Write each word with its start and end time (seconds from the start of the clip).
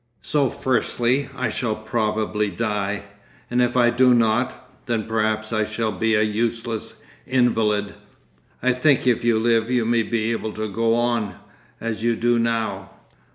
'So 0.23 0.49
firstly 0.49 1.29
I 1.35 1.49
shall 1.51 1.75
probably 1.75 2.49
die, 2.49 3.03
and 3.51 3.61
if 3.61 3.77
I 3.77 3.91
do 3.91 4.15
not, 4.15 4.83
then 4.87 5.03
perhaps 5.03 5.53
I 5.53 5.63
shall 5.63 5.91
be 5.91 6.15
a 6.15 6.23
useless 6.23 7.03
invalid?' 7.27 7.93
'I 8.63 8.73
think 8.73 9.05
if 9.05 9.23
you 9.23 9.37
live, 9.37 9.69
you 9.69 9.85
may 9.85 10.01
be 10.01 10.31
able 10.31 10.53
to 10.53 10.67
go 10.67 10.95
on—as 10.95 12.01
you 12.01 12.15
do 12.15 12.39
now. 12.39 12.89